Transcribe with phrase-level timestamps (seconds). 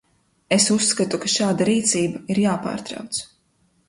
[0.55, 3.21] Es uzskatu, ka šāda rīcība ir jāpārtrauc.